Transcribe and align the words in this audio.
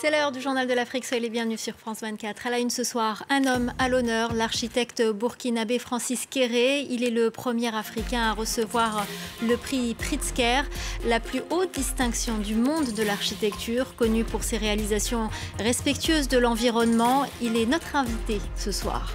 C'est 0.00 0.12
l'heure 0.12 0.30
du 0.30 0.40
journal 0.40 0.68
de 0.68 0.74
l'Afrique, 0.74 1.04
soyez 1.04 1.20
les 1.20 1.28
bienvenus 1.28 1.60
sur 1.60 1.74
France 1.74 2.02
24. 2.02 2.46
À 2.46 2.50
la 2.50 2.60
une 2.60 2.70
ce 2.70 2.84
soir, 2.84 3.24
un 3.30 3.44
homme 3.46 3.72
à 3.80 3.88
l'honneur, 3.88 4.32
l'architecte 4.32 5.02
burkinabé 5.02 5.80
Francis 5.80 6.26
Kéré. 6.26 6.82
Il 6.88 7.02
est 7.02 7.10
le 7.10 7.32
premier 7.32 7.74
Africain 7.74 8.22
à 8.22 8.32
recevoir 8.32 9.04
le 9.42 9.56
prix 9.56 9.94
Pritzker, 9.94 10.62
la 11.04 11.18
plus 11.18 11.42
haute 11.50 11.74
distinction 11.74 12.38
du 12.38 12.54
monde 12.54 12.94
de 12.94 13.02
l'architecture, 13.02 13.96
connu 13.96 14.22
pour 14.22 14.44
ses 14.44 14.56
réalisations 14.56 15.30
respectueuses 15.58 16.28
de 16.28 16.38
l'environnement. 16.38 17.24
Il 17.42 17.56
est 17.56 17.66
notre 17.66 17.96
invité 17.96 18.40
ce 18.56 18.70
soir. 18.70 19.12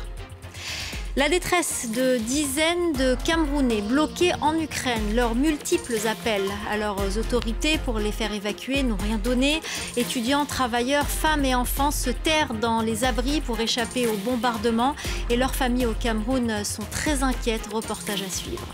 La 1.16 1.30
détresse 1.30 1.91
de 1.91 2.18
dizaines 2.18 2.93
de 2.93 3.16
Camerounais 3.23 3.84
bloqués 3.84 4.32
en 4.41 4.59
Ukraine, 4.59 5.16
leurs 5.16 5.36
multiples 5.36 6.07
appels 6.07 6.50
à 6.71 6.75
leurs 6.75 7.20
autorités 7.20 7.78
pour 7.78 8.00
les 8.00 8.11
faire 8.11 8.34
évacuer 8.34 8.82
n'ont 8.82 8.97
rien 8.97 9.20
donné. 9.20 9.61
Étudiants, 9.96 10.46
travailleurs, 10.46 11.05
femmes 11.07 11.46
et 11.46 11.54
enfants 11.54 11.91
se 11.91 12.10
terrent 12.10 12.55
dans 12.55 12.82
les 12.82 13.04
abris 13.04 13.41
pour 13.41 13.60
échapper 13.60 14.07
aux 14.07 14.18
bombardements 14.18 14.96
et 15.29 15.36
leurs 15.36 15.54
familles 15.54 15.86
au 15.86 15.93
Cameroun 15.93 16.64
sont 16.64 16.86
très 16.89 17.21
inquiètes. 17.21 17.68
Reportage 17.71 18.24
à 18.24 18.30
suivre. 18.32 18.66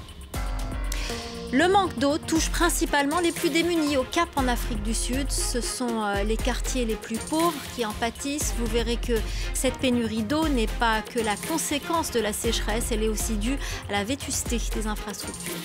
Le 1.51 1.67
manque 1.67 1.97
d'eau 1.97 2.19
touche 2.19 2.49
principalement 2.51 3.19
les 3.19 3.31
plus 3.31 3.49
démunis 3.49 3.97
au 3.97 4.03
Cap 4.03 4.29
en 4.35 4.47
Afrique 4.47 4.83
du 4.83 4.93
Sud. 4.93 5.31
Ce 5.31 5.61
sont 5.61 6.03
euh, 6.03 6.21
les 6.23 6.37
quartiers 6.37 6.85
les 6.85 6.95
plus 6.95 7.17
pauvres 7.17 7.57
qui 7.75 7.83
en 7.87 7.91
pâtissent. 7.93 8.53
Vous 8.59 8.67
verrez 8.67 8.97
que 8.97 9.13
cette 9.55 9.79
pénurie 9.79 10.21
d'eau 10.21 10.47
n'est 10.47 10.67
pas 10.67 11.01
que 11.01 11.19
la 11.19 11.35
conséquence 11.35 12.11
de 12.11 12.19
la 12.19 12.33
sécheresse, 12.33 12.91
elle 12.91 13.01
est 13.01 13.07
aussi 13.07 13.33
due 13.37 13.57
à 13.89 13.93
la 13.93 14.03
vétusté 14.03 14.59
des 14.75 14.85
infrastructures. 14.85 15.55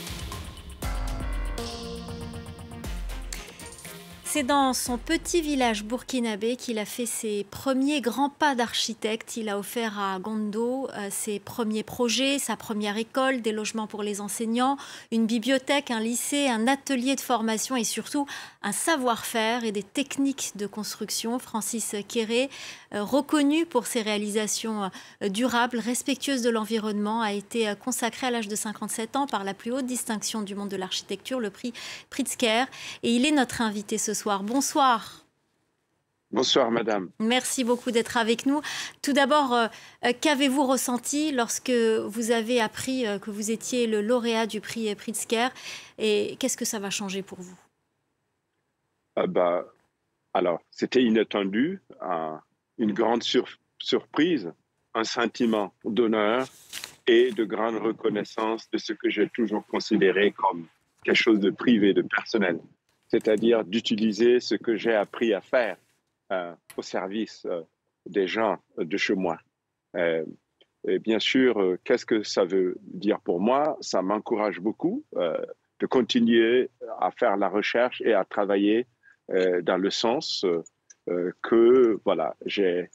C'est 4.34 4.42
dans 4.42 4.72
son 4.72 4.98
petit 4.98 5.40
village 5.42 5.84
burkinabé 5.84 6.56
qu'il 6.56 6.80
a 6.80 6.84
fait 6.84 7.06
ses 7.06 7.46
premiers 7.52 8.00
grands 8.00 8.30
pas 8.30 8.56
d'architecte. 8.56 9.36
Il 9.36 9.48
a 9.48 9.56
offert 9.56 9.96
à 10.00 10.18
Gondo 10.18 10.88
euh, 10.90 11.06
ses 11.08 11.38
premiers 11.38 11.84
projets, 11.84 12.40
sa 12.40 12.56
première 12.56 12.96
école, 12.96 13.42
des 13.42 13.52
logements 13.52 13.86
pour 13.86 14.02
les 14.02 14.20
enseignants, 14.20 14.76
une 15.12 15.26
bibliothèque, 15.26 15.92
un 15.92 16.00
lycée, 16.00 16.48
un 16.48 16.66
atelier 16.66 17.14
de 17.14 17.20
formation 17.20 17.76
et 17.76 17.84
surtout 17.84 18.26
un 18.64 18.72
savoir-faire 18.72 19.62
et 19.62 19.70
des 19.70 19.84
techniques 19.84 20.50
de 20.56 20.66
construction. 20.66 21.38
Francis 21.38 21.94
Kéré, 22.08 22.50
euh, 22.92 23.04
reconnu 23.04 23.66
pour 23.66 23.86
ses 23.86 24.02
réalisations 24.02 24.90
euh, 25.22 25.28
durables, 25.28 25.78
respectueuses 25.78 26.42
de 26.42 26.50
l'environnement, 26.50 27.20
a 27.20 27.32
été 27.34 27.72
consacré 27.84 28.26
à 28.26 28.30
l'âge 28.32 28.48
de 28.48 28.56
57 28.56 29.14
ans 29.14 29.26
par 29.28 29.44
la 29.44 29.54
plus 29.54 29.70
haute 29.70 29.86
distinction 29.86 30.42
du 30.42 30.56
monde 30.56 30.70
de 30.70 30.76
l'architecture, 30.76 31.38
le 31.38 31.50
prix 31.50 31.72
Pritzker. 32.10 32.64
Et 33.04 33.14
il 33.14 33.26
est 33.26 33.30
notre 33.30 33.60
invité 33.60 33.96
ce 33.96 34.12
soir 34.12 34.23
Bonsoir. 34.24 35.24
Bonsoir, 36.30 36.70
madame. 36.70 37.10
Merci 37.20 37.62
beaucoup 37.62 37.90
d'être 37.90 38.16
avec 38.16 38.46
nous. 38.46 38.60
Tout 39.02 39.12
d'abord, 39.12 39.52
euh, 39.52 39.66
euh, 40.04 40.12
qu'avez-vous 40.18 40.66
ressenti 40.66 41.30
lorsque 41.30 41.70
vous 41.70 42.30
avez 42.30 42.60
appris 42.60 43.06
euh, 43.06 43.18
que 43.18 43.30
vous 43.30 43.50
étiez 43.50 43.86
le 43.86 44.00
lauréat 44.00 44.46
du 44.46 44.60
prix 44.60 44.92
Pritzker 44.94 45.48
Et 45.98 46.36
qu'est-ce 46.40 46.56
que 46.56 46.64
ça 46.64 46.78
va 46.78 46.90
changer 46.90 47.22
pour 47.22 47.40
vous? 47.40 47.58
Ah 49.16 49.26
bah, 49.26 49.66
Alors, 50.32 50.60
c'était 50.70 51.02
inattendu, 51.02 51.80
une 52.78 52.92
grande 52.92 53.22
surprise, 53.78 54.52
un 54.94 55.04
sentiment 55.04 55.72
d'honneur 55.84 56.46
et 57.06 57.30
de 57.30 57.44
grande 57.44 57.76
reconnaissance 57.76 58.68
de 58.70 58.78
ce 58.78 58.92
que 58.94 59.10
j'ai 59.10 59.28
toujours 59.28 59.64
considéré 59.66 60.32
comme 60.32 60.66
quelque 61.04 61.14
chose 61.14 61.38
de 61.38 61.50
privé, 61.50 61.92
de 61.92 62.02
personnel 62.02 62.58
c'est-à-dire 63.14 63.64
d'utiliser 63.64 64.40
ce 64.40 64.56
que 64.56 64.74
j'ai 64.74 64.94
appris 64.94 65.34
à 65.34 65.40
faire 65.40 65.76
euh, 66.32 66.52
au 66.76 66.82
service 66.82 67.46
euh, 67.46 67.62
des 68.06 68.26
gens 68.26 68.58
de 68.76 68.96
chez 68.96 69.14
moi. 69.14 69.38
Euh, 69.96 70.24
et 70.88 70.98
bien 70.98 71.20
sûr, 71.20 71.76
qu'est-ce 71.84 72.04
que 72.04 72.24
ça 72.24 72.44
veut 72.44 72.76
dire 72.82 73.20
pour 73.20 73.38
moi? 73.38 73.78
Ça 73.80 74.02
m'encourage 74.02 74.60
beaucoup 74.60 75.02
de 75.14 75.86
continuer 75.86 76.68
à 77.00 77.10
faire 77.10 77.38
la 77.38 77.48
recherche 77.48 78.02
et 78.02 78.12
à 78.12 78.26
travailler 78.26 78.86
dans 79.62 79.78
le 79.78 79.88
sens 79.88 80.44
que 81.40 81.98
voilà, 82.04 82.36
j'ai 82.44 82.90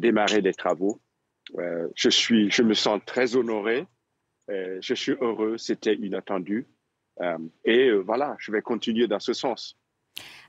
démarré 0.00 0.40
des 0.40 0.54
travaux. 0.54 0.98
je 1.94 2.08
suis, 2.08 2.50
je 2.50 2.62
me 2.62 2.72
sens 2.72 3.02
très 3.04 3.36
honoré. 3.36 3.84
je 4.48 4.94
suis 4.94 5.16
heureux. 5.20 5.58
C'était 5.58 5.96
inattendu. 5.96 6.66
Euh, 7.20 7.38
et 7.64 7.88
euh, 7.88 7.98
voilà, 7.98 8.36
je 8.38 8.52
vais 8.52 8.62
continuer 8.62 9.06
dans 9.06 9.20
ce 9.20 9.32
sens. 9.32 9.76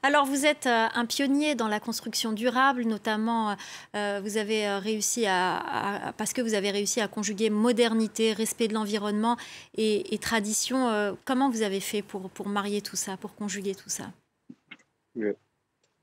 Alors 0.03 0.25
vous 0.25 0.45
êtes 0.45 0.67
euh, 0.67 0.87
un 0.93 1.05
pionnier 1.05 1.55
dans 1.55 1.67
la 1.67 1.79
construction 1.79 2.31
durable, 2.31 2.83
notamment 2.83 3.55
vous 3.93 4.37
avez 4.37 4.69
réussi 4.77 5.25
à, 5.27 6.13
parce 6.17 6.33
que 6.33 6.41
vous 6.41 6.53
avez 6.53 6.71
réussi 6.71 7.01
à 7.01 7.07
conjuguer 7.07 7.49
modernité, 7.49 8.33
respect 8.33 8.67
de 8.67 8.73
l'environnement 8.73 9.37
et, 9.75 10.17
tradition. 10.19 11.17
comment 11.25 11.49
vous 11.49 11.63
avez 11.63 11.79
fait 11.79 12.01
pour, 12.01 12.29
pour 12.29 12.47
marier 12.47 12.81
tout 12.81 12.95
ça, 12.95 13.17
pour 13.17 13.35
conjuguer 13.35 13.75
tout 13.75 13.89
ça? 13.89 14.11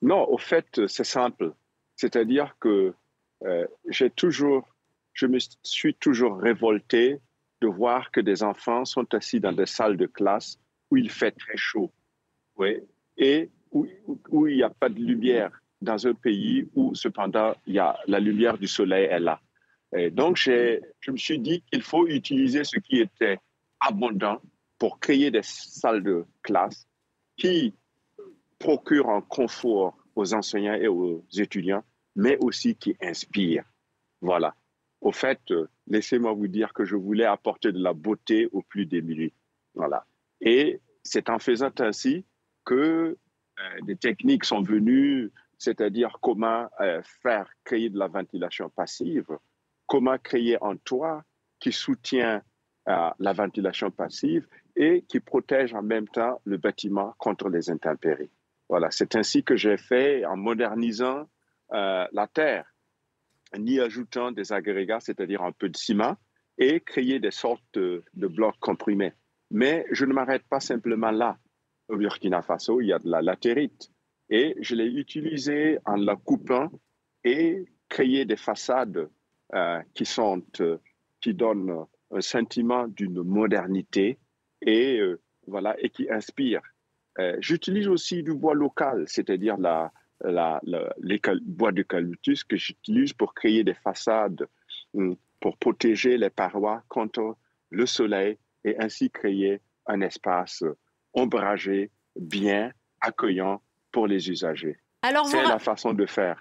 Non, 0.02 0.28
au 0.28 0.38
fait, 0.38 0.86
c'est 0.88 1.04
simple. 1.04 1.52
C'est-à-dire 1.94 2.56
que 2.58 2.92
j'ai 3.88 4.10
toujours, 4.10 4.68
je 5.12 5.26
me 5.26 5.38
suis 5.62 5.94
toujours 5.94 6.38
révolté 6.38 7.20
de 7.64 7.68
voir 7.68 8.10
que 8.10 8.20
des 8.20 8.42
enfants 8.42 8.84
sont 8.84 9.08
assis 9.14 9.40
dans 9.40 9.52
des 9.52 9.66
salles 9.66 9.96
de 9.96 10.06
classe 10.06 10.58
où 10.90 10.96
il 10.98 11.10
fait 11.10 11.32
très 11.32 11.56
chaud, 11.56 11.90
oui, 12.56 12.72
et 13.16 13.50
où, 13.72 13.86
où 14.28 14.46
il 14.46 14.56
n'y 14.56 14.62
a 14.62 14.70
pas 14.70 14.90
de 14.90 15.00
lumière 15.00 15.50
dans 15.80 16.06
un 16.06 16.14
pays 16.14 16.68
où 16.74 16.94
cependant 16.94 17.54
il 17.66 17.74
y 17.74 17.78
a 17.78 17.98
la 18.06 18.20
lumière 18.20 18.58
du 18.58 18.68
soleil 18.68 19.06
est 19.06 19.20
là. 19.20 19.40
Et 19.96 20.10
donc 20.10 20.36
je 20.36 21.10
me 21.10 21.16
suis 21.16 21.38
dit 21.38 21.62
qu'il 21.70 21.82
faut 21.82 22.06
utiliser 22.06 22.64
ce 22.64 22.78
qui 22.78 22.96
était 23.00 23.38
abondant 23.80 24.40
pour 24.78 24.98
créer 24.98 25.30
des 25.30 25.42
salles 25.42 26.02
de 26.02 26.26
classe 26.42 26.86
qui 27.36 27.74
procurent 28.58 29.10
un 29.10 29.22
confort 29.22 29.96
aux 30.14 30.34
enseignants 30.34 30.74
et 30.74 30.88
aux 30.88 31.24
étudiants, 31.36 31.84
mais 32.14 32.36
aussi 32.40 32.76
qui 32.76 32.96
inspirent. 33.00 33.64
Voilà. 34.20 34.54
Au 35.00 35.12
fait, 35.12 35.40
euh, 35.50 35.68
laissez-moi 35.86 36.32
vous 36.32 36.48
dire 36.48 36.72
que 36.72 36.84
je 36.84 36.96
voulais 36.96 37.24
apporter 37.24 37.72
de 37.72 37.82
la 37.82 37.92
beauté 37.92 38.48
aux 38.52 38.62
plus 38.62 38.86
démunis. 38.86 39.32
Voilà. 39.74 40.06
Et 40.40 40.80
c'est 41.02 41.28
en 41.30 41.38
faisant 41.38 41.72
ainsi 41.80 42.24
que 42.64 42.74
euh, 43.58 43.80
des 43.82 43.96
techniques 43.96 44.44
sont 44.44 44.62
venues, 44.62 45.30
c'est-à-dire 45.58 46.18
comment 46.20 46.68
euh, 46.80 47.02
faire 47.22 47.48
créer 47.64 47.90
de 47.90 47.98
la 47.98 48.08
ventilation 48.08 48.70
passive, 48.70 49.26
comment 49.86 50.18
créer 50.18 50.56
un 50.62 50.76
toit 50.76 51.22
qui 51.60 51.72
soutient 51.72 52.42
la 52.86 53.32
ventilation 53.32 53.90
passive 53.90 54.46
et 54.76 55.06
qui 55.08 55.18
protège 55.18 55.72
en 55.72 55.82
même 55.82 56.06
temps 56.06 56.42
le 56.44 56.58
bâtiment 56.58 57.14
contre 57.16 57.48
les 57.48 57.70
intempéries. 57.70 58.30
Voilà, 58.68 58.90
c'est 58.90 59.16
ainsi 59.16 59.42
que 59.42 59.56
j'ai 59.56 59.78
fait 59.78 60.26
en 60.26 60.36
modernisant 60.36 61.26
la 61.70 62.28
terre 62.30 62.73
en 63.54 63.66
y 63.66 63.80
ajoutant 63.80 64.32
des 64.32 64.52
agrégats, 64.52 65.00
c'est-à-dire 65.00 65.42
un 65.42 65.52
peu 65.52 65.68
de 65.68 65.76
ciment, 65.76 66.16
et 66.58 66.80
créer 66.80 67.18
des 67.18 67.30
sortes 67.30 67.62
de, 67.74 68.04
blocs 68.14 68.58
comprimés. 68.60 69.12
Mais 69.50 69.86
je 69.90 70.04
ne 70.04 70.12
m'arrête 70.12 70.44
pas 70.48 70.60
simplement 70.60 71.10
là. 71.10 71.38
Au 71.88 71.96
Burkina 71.96 72.42
Faso, 72.42 72.80
il 72.80 72.88
y 72.88 72.92
a 72.92 72.98
de 72.98 73.10
la 73.10 73.20
latérite. 73.20 73.90
Et 74.30 74.56
je 74.60 74.74
l'ai 74.74 74.86
utilisé 74.86 75.78
en 75.84 75.96
la 75.96 76.16
coupant 76.16 76.70
et 77.24 77.66
créer 77.88 78.24
des 78.24 78.36
façades 78.36 79.10
euh, 79.54 79.80
qui, 79.92 80.06
sont, 80.06 80.42
euh, 80.60 80.78
qui 81.20 81.34
donnent 81.34 81.84
un 82.10 82.20
sentiment 82.20 82.88
d'une 82.88 83.22
modernité 83.22 84.18
et, 84.62 84.98
euh, 84.98 85.20
voilà, 85.46 85.76
et 85.78 85.90
qui 85.90 86.10
inspirent. 86.10 86.62
J'utilise 87.38 87.86
aussi 87.86 88.24
du 88.24 88.34
bois 88.34 88.54
local, 88.54 89.04
c'est-à-dire 89.06 89.56
la, 89.56 89.92
la, 90.24 90.60
les 91.00 91.20
bois 91.42 91.72
d'eucalyptus 91.72 92.44
que 92.44 92.56
j'utilise 92.56 93.12
pour 93.12 93.34
créer 93.34 93.64
des 93.64 93.74
façades, 93.74 94.46
hum, 94.94 95.16
pour 95.40 95.56
protéger 95.56 96.16
les 96.16 96.30
parois 96.30 96.82
contre 96.88 97.36
le 97.70 97.86
soleil 97.86 98.38
et 98.64 98.76
ainsi 98.78 99.10
créer 99.10 99.60
un 99.86 100.00
espace 100.00 100.64
ombragé, 101.12 101.90
bien 102.16 102.72
accueillant 103.00 103.60
pour 103.92 104.06
les 104.06 104.30
usagers. 104.30 104.78
C'est 105.26 105.42
la 105.42 105.58
façon 105.58 105.92
de 105.92 106.06
faire. 106.06 106.40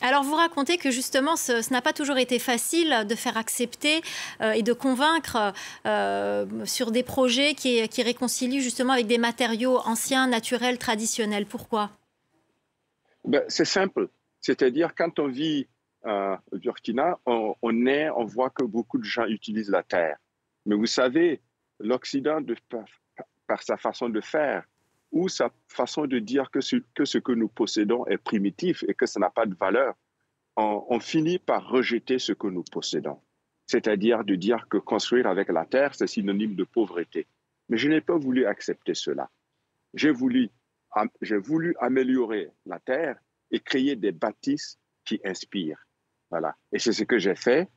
Alors 0.00 0.22
vous 0.22 0.34
racontez 0.34 0.78
que 0.78 0.90
justement 0.90 1.36
ce, 1.36 1.72
n'a 1.72 1.82
pas 1.82 1.92
toujours 1.92 2.18
été 2.18 2.38
facile 2.38 3.04
de 3.08 3.14
faire 3.14 3.36
accepter 3.36 4.00
euh, 4.40 4.52
et 4.52 4.62
de 4.62 4.72
convaincre 4.72 5.52
euh, 5.86 6.46
sur 6.64 6.92
des 6.92 7.02
projets 7.02 7.54
qui, 7.54 7.86
qui 7.88 8.02
réconcilient 8.02 8.60
justement 8.60 8.92
avec 8.92 9.06
des 9.06 9.18
matériaux 9.18 9.78
anciens, 9.78 10.28
naturels, 10.28 10.78
traditionnels. 10.78 11.46
Pourquoi? 11.46 11.90
Ben, 13.24 13.42
c'est 13.48 13.64
simple. 13.64 14.08
C'est-à-dire, 14.40 14.94
quand 14.94 15.18
on 15.18 15.28
vit 15.28 15.66
euh, 16.06 16.36
au 16.52 16.58
Burkina, 16.58 17.18
on, 17.26 17.86
est, 17.86 18.10
on 18.10 18.24
voit 18.24 18.50
que 18.50 18.64
beaucoup 18.64 18.98
de 18.98 19.04
gens 19.04 19.26
utilisent 19.26 19.70
la 19.70 19.82
terre. 19.82 20.16
Mais 20.66 20.76
vous 20.76 20.86
savez, 20.86 21.40
l'Occident, 21.80 22.40
par, 23.46 23.62
sa 23.62 23.76
façon 23.76 24.08
de 24.08 24.20
faire, 24.20 24.64
ou 25.10 25.28
sa 25.28 25.50
façon 25.68 26.06
de 26.06 26.18
dire 26.18 26.50
que 26.50 26.60
ce 26.60 26.76
que, 26.94 27.04
ce 27.04 27.18
que 27.18 27.32
nous 27.32 27.48
possédons 27.48 28.06
est 28.06 28.18
primitif 28.18 28.84
et 28.86 28.94
que 28.94 29.06
ça 29.06 29.18
n'a 29.18 29.30
pas 29.30 29.46
de 29.46 29.54
valeur, 29.54 29.94
on, 30.56 30.98
finit 31.00 31.38
par 31.38 31.68
rejeter 31.68 32.18
ce 32.18 32.32
que 32.32 32.48
nous 32.48 32.64
possédons. 32.64 33.20
C'est-à-dire 33.66 34.24
de 34.24 34.34
dire 34.34 34.66
que 34.68 34.76
construire 34.76 35.28
avec 35.28 35.48
la 35.50 35.64
terre, 35.64 35.94
c'est 35.94 36.06
synonyme 36.06 36.56
de 36.56 36.64
pauvreté. 36.64 37.26
Mais 37.68 37.76
je 37.76 37.88
n'ai 37.88 38.00
pas 38.00 38.16
voulu 38.16 38.46
accepter 38.46 38.94
cela. 38.94 39.30
J'ai 39.94 40.10
voulu, 40.10 40.50
j'ai 41.20 41.36
voulu 41.36 41.74
améliorer 41.80 42.50
la 42.66 42.78
terre 42.78 43.18
et 43.50 43.60
créer 43.60 43.96
des 43.96 44.12
bâtisses 44.12 44.78
qui 45.04 45.20
inspirent. 45.24 45.86
Voilà. 46.30 46.54
Et 46.72 46.78
c'est 46.78 46.92
ce 46.92 47.04
que 47.04 47.18
j'ai 47.18 47.34
fait. 47.34 47.68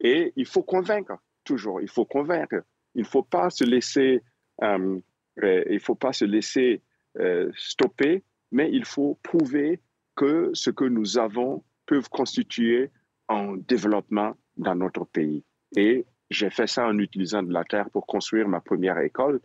Et, 0.00 0.32
il 0.36 0.46
faut 0.46 0.62
convaincre, 0.62 1.18
toujours. 1.44 1.80
Il 1.80 1.88
faut 1.88 2.04
convaincre. 2.04 2.62
Il 2.94 3.02
ne 3.02 3.06
faut 3.06 3.22
pas 3.22 3.50
se 3.50 3.64
laisser, 3.64 4.22
euh, 4.62 4.98
euh, 5.42 5.64
il 5.70 5.80
faut 5.80 5.94
pas 5.94 6.12
se 6.12 6.24
laisser 6.24 6.82
euh, 7.18 7.50
stopper, 7.56 8.24
mais 8.52 8.70
il 8.72 8.84
faut 8.84 9.18
prouver 9.22 9.80
que 10.16 10.50
ce 10.52 10.70
que 10.70 10.84
nous 10.84 11.18
avons 11.18 11.64
peut 11.86 12.02
constituer 12.10 12.90
un 13.28 13.56
développement 13.56 14.34
dans 14.56 14.74
notre 14.74 15.04
pays. 15.04 15.44
Et 15.76 16.06
j'ai 16.30 16.50
fait 16.50 16.66
ça 16.66 16.86
en 16.86 16.98
utilisant 16.98 17.42
de 17.42 17.52
la 17.52 17.64
terre 17.64 17.90
pour 17.90 18.06
construire 18.06 18.48
ma 18.48 18.60
première 18.60 18.98
école 18.98 19.40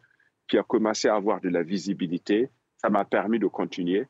qui 0.47 0.57
a 0.57 0.63
commencé 0.63 1.07
à 1.07 1.15
avoir 1.15 1.41
de 1.41 1.49
la 1.49 1.63
visibilité. 1.63 2.49
Ça 2.81 2.89
m'a 2.89 3.05
permis 3.05 3.39
de 3.39 3.47
continuer. 3.47 4.07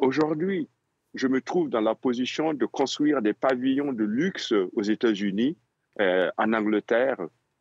Aujourd'hui, 0.00 0.68
je 1.14 1.26
me 1.26 1.40
trouve 1.40 1.68
dans 1.68 1.80
la 1.80 1.94
position 1.94 2.54
de 2.54 2.66
construire 2.66 3.20
des 3.20 3.32
pavillons 3.32 3.92
de 3.92 4.04
luxe 4.04 4.52
aux 4.52 4.82
États-Unis, 4.82 5.56
en 5.98 6.52
Angleterre 6.52 7.18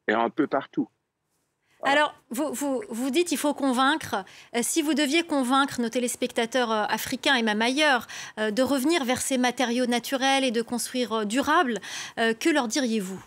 et 0.07 0.13
un 0.13 0.30
peu 0.30 0.48
partout. 0.48 0.89
Alors, 1.83 2.13
vous, 2.30 2.83
vous, 2.89 3.09
dites 3.09 3.27
qu'il 3.27 3.38
faut 3.38 3.53
convaincre. 3.53 4.24
Euh, 4.56 4.59
si 4.62 4.81
vous 4.81 4.94
deviez 4.94 5.24
convaincre 5.24 5.81
nos 5.81 5.89
téléspectateurs 5.89 6.71
euh, 6.71 6.86
africains 6.88 7.36
et 7.36 7.44
même 7.44 7.62
ailleurs 7.62 8.06
euh, 8.38 8.51
de 8.51 8.62
revenir 8.62 9.03
vers 9.03 9.19
ces 9.19 9.38
matériaux 9.38 9.88
naturels 9.88 10.44
et 10.44 10.51
de 10.51 10.62
construire 10.62 11.25
durable, 11.25 11.80
que 12.18 12.50
leur 12.50 12.68
diriez-vous? 12.68 13.24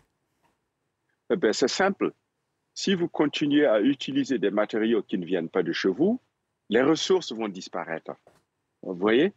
Eh 1.30 1.36
ben, 1.36 1.52
C'est 1.52 1.68
simple. 1.68 2.12
Si 2.74 2.94
vous 2.94 3.08
continuez 3.08 3.66
à 3.66 3.80
utiliser 3.80 4.38
des 4.38 4.50
matériaux 4.50 5.02
qui 5.02 5.18
ne 5.18 5.24
viennent 5.24 5.48
pas 5.48 5.62
de 5.62 5.72
chez 5.72 5.88
vous, 5.88 6.20
les 6.69 6.82
ressources 6.82 7.32
vont 7.32 7.49
disparaître. 7.49 8.12
Vous 8.82 8.94
voyez? 8.94 9.32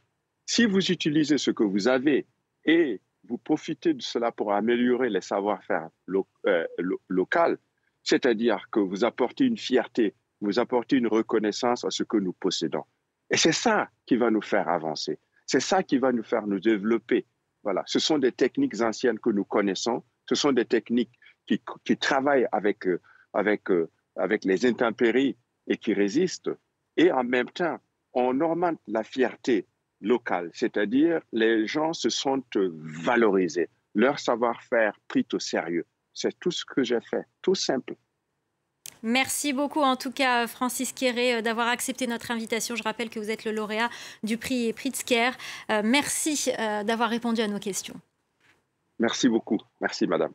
Si 0.45 0.65
vous 0.65 0.91
utilisez 0.91 1.37
ce 1.37 1.51
que 1.51 1.63
vous 1.63 1.87
avez 1.87 2.25
et 2.65 3.01
vous 3.27 3.37
profitez 3.37 3.93
de 3.93 4.01
cela 4.01 4.31
pour 4.31 4.53
améliorer 4.53 5.09
les 5.09 5.21
savoir-faire 5.21 5.89
locaux, 6.07 7.55
c'est-à-dire 8.03 8.69
que 8.71 8.79
vous 8.79 9.03
apportez 9.03 9.43
une 9.43 9.57
fierté, 9.57 10.15
vous 10.39 10.59
apportez 10.59 10.95
une 10.95 11.07
reconnaissance 11.07 11.83
à 11.83 11.91
ce 11.91 12.03
que 12.03 12.17
nous 12.17 12.33
possédons. 12.33 12.85
Et 13.29 13.37
c'est 13.37 13.51
ça 13.51 13.89
qui 14.05 14.15
va 14.15 14.31
nous 14.31 14.41
faire 14.41 14.69
avancer. 14.69 15.19
C'est 15.45 15.59
ça 15.59 15.83
qui 15.83 15.97
va 15.97 16.11
nous 16.11 16.23
faire 16.23 16.47
nous 16.47 16.59
développer. 16.59 17.25
Voilà. 17.63 17.83
Ce 17.85 17.99
sont 17.99 18.17
des 18.17 18.31
techniques 18.31 18.79
anciennes 18.81 19.19
que 19.19 19.29
nous 19.29 19.43
connaissons. 19.43 20.03
Ce 20.29 20.35
sont 20.35 20.53
des 20.53 20.65
techniques 20.65 21.11
qui, 21.45 21.97
travaillent 21.97 22.47
avec, 22.51 22.87
euh, 22.87 23.01
avec, 23.33 23.69
euh, 23.71 23.89
avec 24.15 24.45
les 24.45 24.65
intempéries 24.65 25.37
et 25.67 25.77
qui 25.77 25.93
résistent. 25.93 26.51
Et 26.97 27.11
en 27.11 27.23
même 27.23 27.49
temps, 27.49 27.77
on 28.13 28.41
augmente 28.41 28.79
la 28.87 29.03
fierté 29.03 29.65
locale, 30.01 30.49
c'est-à-dire 30.53 31.21
les 31.31 31.67
gens 31.67 31.93
se 31.93 32.09
sont 32.09 32.43
valorisés, 32.55 33.69
leur 33.95 34.19
savoir-faire 34.19 34.99
pris 35.07 35.25
au 35.33 35.39
sérieux. 35.39 35.85
C'est 36.13 36.37
tout 36.39 36.51
ce 36.51 36.65
que 36.65 36.83
j'ai 36.83 37.01
fait, 37.01 37.25
tout 37.41 37.55
simple. 37.55 37.95
Merci 39.03 39.53
beaucoup 39.53 39.81
en 39.81 39.95
tout 39.95 40.11
cas 40.11 40.47
Francis 40.47 40.91
Kéré 40.91 41.35
euh, 41.35 41.41
d'avoir 41.41 41.67
accepté 41.67 42.07
notre 42.07 42.31
invitation. 42.31 42.75
Je 42.75 42.83
rappelle 42.83 43.09
que 43.09 43.19
vous 43.19 43.29
êtes 43.29 43.45
le 43.45 43.51
lauréat 43.51 43.89
du 44.23 44.37
prix 44.37 44.73
Pritzker. 44.73 45.31
Euh, 45.69 45.81
merci 45.83 46.51
euh, 46.57 46.83
d'avoir 46.83 47.09
répondu 47.09 47.41
à 47.41 47.47
nos 47.47 47.59
questions. 47.59 47.95
Merci 48.99 49.29
beaucoup. 49.29 49.59
Merci 49.79 50.07
madame. 50.07 50.33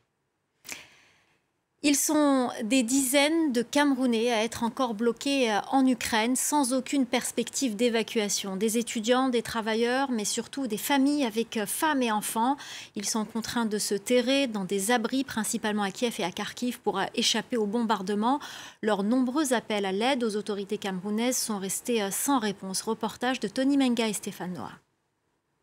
Ils 1.84 1.96
sont 1.96 2.48
des 2.62 2.84
dizaines 2.84 3.50
de 3.50 3.60
Camerounais 3.60 4.32
à 4.32 4.44
être 4.44 4.62
encore 4.62 4.94
bloqués 4.94 5.50
euh, 5.50 5.58
en 5.72 5.84
Ukraine 5.84 6.36
sans 6.36 6.74
aucune 6.74 7.06
perspective 7.06 7.74
d'évacuation. 7.74 8.54
Des 8.54 8.78
étudiants, 8.78 9.28
des 9.28 9.42
travailleurs, 9.42 10.08
mais 10.12 10.24
surtout 10.24 10.68
des 10.68 10.76
familles 10.76 11.24
avec 11.24 11.56
euh, 11.56 11.66
femmes 11.66 12.00
et 12.02 12.12
enfants. 12.12 12.56
Ils 12.94 13.08
sont 13.08 13.24
contraints 13.24 13.66
de 13.66 13.78
se 13.78 13.96
terrer 13.96 14.46
dans 14.46 14.64
des 14.64 14.92
abris, 14.92 15.24
principalement 15.24 15.82
à 15.82 15.90
Kiev 15.90 16.14
et 16.20 16.24
à 16.24 16.30
Kharkiv, 16.30 16.78
pour 16.78 17.00
euh, 17.00 17.04
échapper 17.16 17.56
au 17.56 17.66
bombardement. 17.66 18.38
Leurs 18.80 19.02
nombreux 19.02 19.52
appels 19.52 19.84
à 19.84 19.90
l'aide 19.90 20.22
aux 20.22 20.36
autorités 20.36 20.78
camerounaises 20.78 21.36
sont 21.36 21.58
restés 21.58 22.08
sans 22.12 22.38
réponse. 22.38 22.82
Reportage 22.82 23.40
de 23.40 23.48
Tony 23.48 23.76
Menga 23.76 24.06
et 24.06 24.12
Stéphane 24.12 24.52
Noir. 24.52 24.78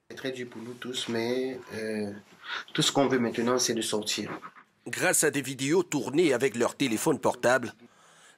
C'est 0.10 0.18
très 0.18 0.31
dur 0.33 0.50
pour 0.50 0.62
nous 0.62 0.74
tous, 0.74 1.07
mais 1.07 1.57
tout 2.74 2.81
ce 2.81 2.92
qu'on 2.92 3.07
veut 3.07 3.19
maintenant, 3.19 3.57
c'est 3.57 3.74
de 3.74 3.81
sortir 3.81 4.31
grâce 4.89 5.24
à 5.24 5.31
des 5.31 5.41
vidéos 5.41 5.83
tournées 5.83 6.33
avec 6.33 6.56
leur 6.56 6.75
téléphone 6.75 7.19
portable, 7.19 7.74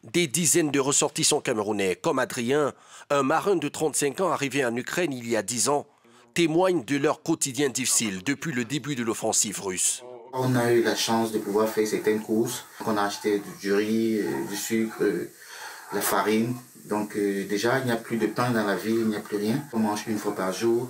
des 0.04 0.28
dizaines 0.28 0.72
de 0.72 0.80
ressortissants 0.80 1.42
camerounais, 1.42 1.96
comme 1.96 2.20
Adrien, 2.20 2.74
un 3.10 3.24
marin 3.24 3.56
de 3.56 3.68
35 3.68 4.22
ans 4.22 4.32
arrivé 4.32 4.66
en 4.66 4.76
Ukraine 4.76 5.14
il 5.14 5.30
y 5.30 5.36
a 5.36 5.44
10 5.44 5.70
ans, 5.70 5.88
témoignent 6.34 6.84
de 6.84 6.98
leur 6.98 7.24
quotidien 7.24 7.70
difficile 7.70 8.24
depuis 8.24 8.52
le 8.52 8.66
début 8.66 8.96
de 8.96 9.04
l'offensive 9.04 9.62
russe. 9.62 10.04
On 10.34 10.56
a 10.56 10.72
eu 10.72 10.82
la 10.82 10.96
chance 10.96 11.32
de 11.32 11.40
pouvoir 11.40 11.68
faire 11.68 11.86
certaines 11.86 12.22
courses. 12.22 12.64
On 12.86 12.96
a 12.96 13.04
acheté 13.04 13.42
du 13.60 13.74
riz, 13.74 14.20
euh, 14.20 14.48
du 14.50 14.56
sucre, 14.56 15.04
euh, 15.04 15.30
la 15.92 16.00
farine. 16.00 16.56
Donc 16.86 17.18
euh, 17.18 17.46
déjà, 17.48 17.80
il 17.80 17.86
n'y 17.86 17.92
a 17.92 17.98
plus 17.98 18.18
de 18.18 18.28
pain 18.28 18.50
dans 18.52 18.66
la 18.66 18.78
ville, 18.78 19.02
il 19.02 19.08
n'y 19.08 19.18
a 19.18 19.20
plus 19.20 19.38
rien. 19.38 19.62
On 19.74 19.80
mange 19.80 20.06
une 20.08 20.18
fois 20.18 20.36
par 20.36 20.54
jour. 20.54 20.90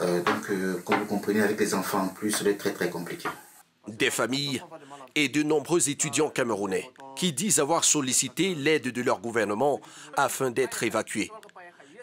donc, 0.00 0.46
comme 0.84 1.00
vous 1.00 1.06
comprenez, 1.06 1.42
avec 1.42 1.60
les 1.60 1.74
enfants 1.74 2.04
en 2.04 2.08
plus, 2.08 2.32
c'est 2.32 2.56
très 2.56 2.72
très 2.72 2.88
compliqué 2.88 3.28
des 3.96 4.10
familles 4.10 4.62
et 5.14 5.28
de 5.28 5.42
nombreux 5.42 5.88
étudiants 5.88 6.30
camerounais 6.30 6.90
qui 7.16 7.32
disent 7.32 7.60
avoir 7.60 7.84
sollicité 7.84 8.54
l'aide 8.54 8.88
de 8.88 9.02
leur 9.02 9.20
gouvernement 9.20 9.80
afin 10.16 10.50
d'être 10.50 10.82
évacués. 10.82 11.30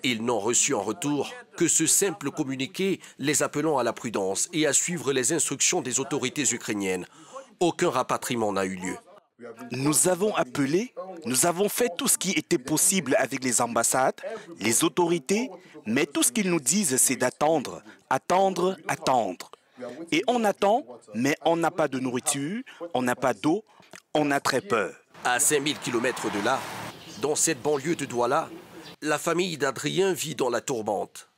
Ils 0.04 0.24
n'ont 0.24 0.40
reçu 0.40 0.74
en 0.74 0.82
retour 0.82 1.32
que 1.56 1.68
ce 1.68 1.88
simple 1.88 2.32
communiqué 2.32 3.00
les 3.18 3.42
appelant 3.44 3.78
à 3.78 3.84
la 3.84 3.94
prudence 3.94 4.48
et 4.54 4.68
à 4.68 4.74
suivre 4.74 5.12
les 5.12 5.34
instructions 5.34 5.82
des 5.82 6.00
autorités 6.00 6.54
ukrainiennes. 6.54 7.08
Aucun 7.60 7.90
rapatriement 7.90 8.54
n'a 8.54 8.66
eu 8.66 8.76
lieu. 8.76 8.98
Nous 9.72 10.08
avons 10.08 10.36
appelé, 10.36 10.94
nous 11.26 11.46
avons 11.46 11.70
fait 11.70 11.92
tout 11.96 12.08
ce 12.08 12.18
qui 12.18 12.32
était 12.32 12.58
possible 12.58 13.16
avec 13.20 13.44
les 13.44 13.62
ambassades, 13.62 14.20
les 14.60 14.84
autorités, 14.84 15.50
mais 15.86 16.06
tout 16.06 16.24
ce 16.24 16.32
qu'ils 16.32 16.50
nous 16.50 16.60
disent, 16.60 16.98
c'est 16.98 17.16
d'attendre, 17.16 17.84
attendre, 18.10 18.78
attendre. 18.88 19.52
Et 20.12 20.24
on 20.28 20.44
attend, 20.44 20.86
mais 21.14 21.36
on 21.46 21.56
n'a 21.56 21.72
pas 21.72 21.88
de 21.88 22.00
nourriture, 22.00 22.62
on 22.94 23.02
n'a 23.02 23.16
pas 23.16 23.34
d'eau, 23.34 23.64
on 24.14 24.32
a 24.32 24.40
très 24.40 24.62
peur. 24.62 24.94
À 25.24 25.40
5000 25.40 25.80
km 25.80 26.30
de 26.32 26.44
là, 26.44 26.60
dans 27.22 27.36
cette 27.36 27.62
banlieue 27.62 27.96
de 27.96 28.06
Douala, 28.06 28.50
la 29.02 29.18
famille 29.18 29.58
d'Adrien 29.58 30.14
vit 30.14 30.36
dans 30.36 30.50
la 30.50 30.62
tourmente. 30.62 31.30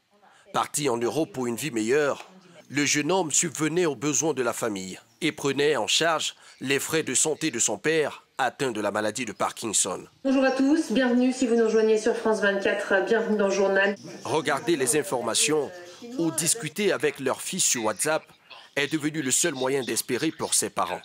Parti 0.54 0.90
en 0.90 0.98
Europe 0.98 1.32
pour 1.32 1.48
une 1.48 1.56
vie 1.56 1.72
meilleure, 1.72 2.30
le 2.70 2.86
jeune 2.86 3.12
homme 3.12 3.32
subvenait 3.32 3.86
aux 3.86 3.96
besoins 3.96 4.34
de 4.34 4.44
la 4.44 4.54
famille 4.54 5.00
et 5.22 5.32
prenait 5.32 5.76
en 5.76 5.88
charge 5.88 6.36
les 6.62 6.80
frais 6.80 7.04
de 7.04 7.14
santé 7.14 7.52
de 7.52 7.60
son 7.60 7.78
père 7.78 8.26
atteint 8.40 8.72
de 8.72 8.80
la 8.80 8.90
maladie 8.90 9.26
de 9.26 9.34
Parkinson. 9.34 10.06
Bonjour 10.24 10.46
à 10.46 10.52
tous, 10.52 10.92
bienvenue 10.92 11.34
si 11.34 11.46
vous 11.46 11.56
nous 11.56 11.66
rejoignez 11.66 11.98
sur 11.98 12.16
France 12.16 12.40
24, 12.40 13.06
bienvenue 13.06 13.38
dans 13.38 13.50
le 13.50 13.54
journal. 13.54 13.96
Regardez 14.24 14.78
les 14.78 14.98
informations 14.98 15.70
ou 16.18 16.32
discuter 16.32 16.94
avec 16.94 17.20
leur 17.20 17.42
fils 17.42 17.66
sur 17.66 17.84
WhatsApp 17.84 18.24
est 18.78 18.92
devenu 18.92 19.22
le 19.22 19.32
seul 19.32 19.54
moyen 19.54 19.84
d'espérer 19.84 20.32
pour 20.32 20.54
ses 20.54 20.70
parents. 20.70 21.02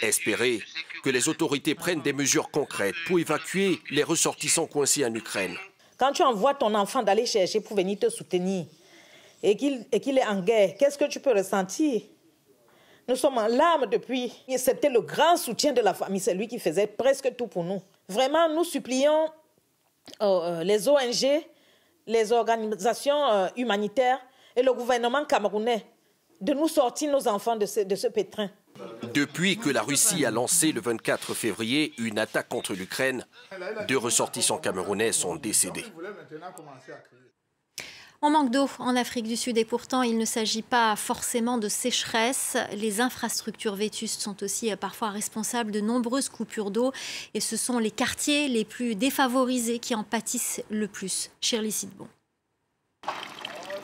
Espérer 0.00 0.62
que 1.02 1.10
les 1.10 1.28
autorités 1.28 1.74
prennent 1.74 2.00
des 2.00 2.12
mesures 2.12 2.50
concrètes 2.50 2.94
pour 3.08 3.18
évacuer 3.18 3.80
les 3.90 4.04
ressortissants 4.04 4.66
coincés 4.66 5.04
en 5.04 5.12
Ukraine. 5.12 5.56
Quand 5.98 6.12
tu 6.12 6.22
envoies 6.22 6.54
ton 6.54 6.74
enfant 6.76 7.02
d'aller 7.02 7.26
chercher 7.26 7.60
pour 7.60 7.76
venir 7.76 7.98
te 7.98 8.08
soutenir 8.08 8.66
et 9.42 9.56
qu'il 9.56 9.84
est 10.18 10.26
en 10.26 10.40
guerre, 10.40 10.76
qu'est-ce 10.78 10.96
que 10.96 11.08
tu 11.08 11.18
peux 11.18 11.32
ressentir? 11.32 12.02
Nous 13.08 13.16
sommes 13.16 13.38
en 13.38 13.48
larmes 13.48 13.86
depuis. 13.86 14.32
C'était 14.56 14.88
le 14.88 15.00
grand 15.00 15.36
soutien 15.36 15.72
de 15.72 15.80
la 15.80 15.94
famille, 15.94 16.20
c'est 16.20 16.34
lui 16.34 16.46
qui 16.48 16.58
faisait 16.58 16.86
presque 16.86 17.34
tout 17.36 17.46
pour 17.46 17.64
nous. 17.64 17.82
Vraiment, 18.08 18.48
nous 18.48 18.64
supplions 18.64 19.28
euh, 20.20 20.60
euh, 20.60 20.64
les 20.64 20.88
ONG, 20.88 21.44
les 22.06 22.32
organisations 22.32 23.24
euh, 23.30 23.48
humanitaires 23.56 24.20
et 24.54 24.62
le 24.62 24.72
gouvernement 24.72 25.24
camerounais 25.24 25.84
de 26.40 26.52
nous 26.54 26.68
sortir 26.68 27.12
nos 27.12 27.26
enfants 27.28 27.56
de 27.56 27.66
ce, 27.66 27.80
de 27.80 27.94
ce 27.94 28.08
pétrin. 28.08 28.50
Depuis 29.14 29.58
que 29.58 29.68
la 29.70 29.82
Russie 29.82 30.24
a 30.24 30.30
lancé 30.30 30.72
le 30.72 30.80
24 30.80 31.34
février 31.34 31.92
une 31.98 32.18
attaque 32.18 32.48
contre 32.48 32.72
l'Ukraine, 32.74 33.26
deux 33.86 33.98
ressortissants 33.98 34.58
camerounais 34.58 35.12
sont 35.12 35.36
décédés. 35.36 35.84
On 38.24 38.30
manque 38.30 38.52
d'eau 38.52 38.68
en 38.78 38.94
Afrique 38.94 39.26
du 39.26 39.36
Sud 39.36 39.58
et 39.58 39.64
pourtant 39.64 40.02
il 40.02 40.16
ne 40.16 40.24
s'agit 40.24 40.62
pas 40.62 40.94
forcément 40.94 41.58
de 41.58 41.68
sécheresse. 41.68 42.56
Les 42.76 43.00
infrastructures 43.00 43.74
vétustes 43.74 44.20
sont 44.20 44.44
aussi 44.44 44.70
euh, 44.70 44.76
parfois 44.76 45.10
responsables 45.10 45.72
de 45.72 45.80
nombreuses 45.80 46.28
coupures 46.28 46.70
d'eau 46.70 46.92
et 47.34 47.40
ce 47.40 47.56
sont 47.56 47.80
les 47.80 47.90
quartiers 47.90 48.46
les 48.46 48.64
plus 48.64 48.94
défavorisés 48.94 49.80
qui 49.80 49.96
en 49.96 50.04
pâtissent 50.04 50.62
le 50.70 50.86
plus. 50.86 51.30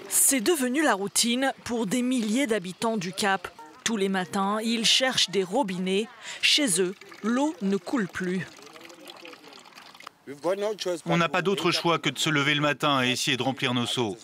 C'est 0.09 0.40
devenu 0.40 0.83
la 0.83 0.95
routine 0.95 1.52
pour 1.64 1.87
des 1.87 2.02
milliers 2.02 2.47
d'habitants 2.47 2.97
du 2.97 3.12
Cap. 3.12 3.49
Tous 3.83 3.97
les 3.97 4.09
matins, 4.09 4.61
ils 4.62 4.85
cherchent 4.85 5.30
des 5.30 5.42
robinets. 5.42 6.07
Chez 6.42 6.80
eux, 6.80 6.95
l'eau 7.25 7.54
ne 7.61 7.76
coule 7.76 8.07
plus. 8.07 8.47
On 11.06 11.16
n'a 11.16 11.28
pas 11.28 11.42
d'autre 11.42 11.70
choix 11.70 11.99
que 11.99 12.11
de 12.11 12.18
se 12.18 12.30
lever 12.30 12.54
le 12.54 12.61
matin 12.61 13.02
et 13.02 13.11
essayer 13.11 13.37
de 13.37 13.42
remplir 13.42 13.75
nos 13.75 13.87
seaux. 13.87 14.16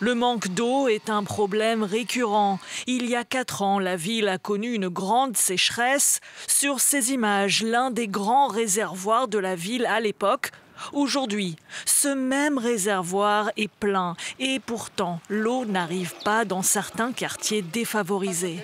Le 0.00 0.14
manque 0.14 0.48
d'eau 0.48 0.86
est 0.86 1.10
un 1.10 1.24
problème 1.24 1.82
récurrent. 1.82 2.60
Il 2.86 3.06
y 3.06 3.16
a 3.16 3.24
quatre 3.24 3.62
ans, 3.62 3.80
la 3.80 3.96
ville 3.96 4.28
a 4.28 4.38
connu 4.38 4.72
une 4.72 4.88
grande 4.88 5.36
sécheresse. 5.36 6.20
Sur 6.46 6.78
ces 6.78 7.10
images, 7.12 7.64
l'un 7.64 7.90
des 7.90 8.06
grands 8.06 8.46
réservoirs 8.46 9.26
de 9.26 9.38
la 9.38 9.56
ville 9.56 9.86
à 9.86 9.98
l'époque. 9.98 10.52
Aujourd'hui, 10.92 11.56
ce 11.84 12.06
même 12.06 12.58
réservoir 12.58 13.50
est 13.56 13.70
plein 13.80 14.14
et 14.38 14.60
pourtant 14.60 15.20
l'eau 15.28 15.64
n'arrive 15.64 16.14
pas 16.24 16.44
dans 16.44 16.62
certains 16.62 17.12
quartiers 17.12 17.62
défavorisés. 17.62 18.60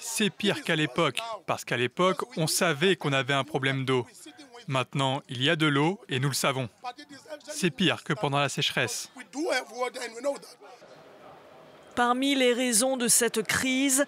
C'est 0.00 0.30
pire 0.30 0.62
qu'à 0.62 0.76
l'époque, 0.76 1.20
parce 1.46 1.64
qu'à 1.64 1.76
l'époque, 1.76 2.22
on 2.36 2.46
savait 2.46 2.96
qu'on 2.96 3.12
avait 3.12 3.34
un 3.34 3.44
problème 3.44 3.84
d'eau. 3.84 4.06
Maintenant, 4.68 5.22
il 5.28 5.42
y 5.42 5.50
a 5.50 5.56
de 5.56 5.66
l'eau 5.66 6.00
et 6.08 6.20
nous 6.20 6.28
le 6.28 6.34
savons. 6.34 6.68
C'est 7.48 7.70
pire 7.70 8.04
que 8.04 8.12
pendant 8.12 8.38
la 8.38 8.48
sécheresse. 8.48 9.10
Parmi 11.94 12.34
les 12.34 12.52
raisons 12.52 12.96
de 12.96 13.08
cette 13.08 13.42
crise, 13.42 14.06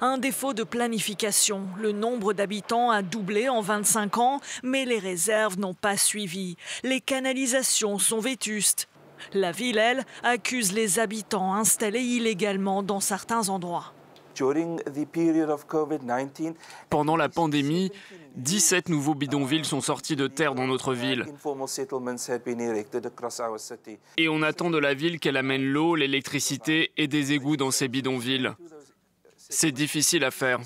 un 0.00 0.18
défaut 0.18 0.54
de 0.54 0.64
planification. 0.64 1.68
Le 1.78 1.92
nombre 1.92 2.32
d'habitants 2.32 2.90
a 2.90 3.02
doublé 3.02 3.48
en 3.48 3.60
25 3.60 4.18
ans, 4.18 4.40
mais 4.62 4.84
les 4.84 4.98
réserves 4.98 5.58
n'ont 5.58 5.74
pas 5.74 5.96
suivi. 5.96 6.56
Les 6.82 7.00
canalisations 7.00 7.98
sont 7.98 8.20
vétustes. 8.20 8.88
La 9.32 9.52
ville, 9.52 9.78
elle, 9.78 10.04
accuse 10.22 10.72
les 10.72 10.98
habitants 10.98 11.54
installés 11.54 12.00
illégalement 12.00 12.82
dans 12.82 13.00
certains 13.00 13.48
endroits. 13.48 13.92
Pendant 16.88 17.16
la 17.16 17.28
pandémie, 17.28 17.92
17 18.36 18.88
nouveaux 18.88 19.14
bidonvilles 19.14 19.64
sont 19.64 19.80
sortis 19.80 20.16
de 20.16 20.28
terre 20.28 20.54
dans 20.54 20.66
notre 20.66 20.94
ville. 20.94 21.26
Et 24.16 24.28
on 24.28 24.42
attend 24.42 24.70
de 24.70 24.78
la 24.78 24.94
ville 24.94 25.18
qu'elle 25.18 25.36
amène 25.36 25.64
l'eau, 25.64 25.94
l'électricité 25.94 26.92
et 26.96 27.06
des 27.06 27.32
égouts 27.32 27.56
dans 27.56 27.70
ces 27.70 27.88
bidonvilles. 27.88 28.50
C'est 29.36 29.72
difficile 29.72 30.24
à 30.24 30.30
faire. 30.30 30.60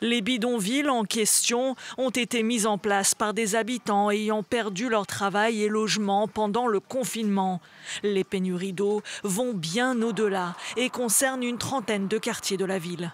Les 0.00 0.20
bidonvilles 0.20 0.88
en 0.88 1.04
question 1.04 1.74
ont 1.96 2.10
été 2.10 2.42
mises 2.42 2.66
en 2.66 2.76
place 2.76 3.14
par 3.14 3.32
des 3.32 3.56
habitants 3.56 4.10
ayant 4.10 4.42
perdu 4.42 4.88
leur 4.88 5.06
travail 5.06 5.62
et 5.62 5.68
logement 5.68 6.28
pendant 6.28 6.66
le 6.66 6.80
confinement. 6.80 7.60
Les 8.02 8.24
pénuries 8.24 8.72
d'eau 8.74 9.02
vont 9.22 9.54
bien 9.54 10.00
au-delà 10.02 10.54
et 10.76 10.90
concernent 10.90 11.42
une 11.42 11.58
trentaine 11.58 12.08
de 12.08 12.18
quartiers 12.18 12.58
de 12.58 12.64
la 12.64 12.78
ville. 12.78 13.12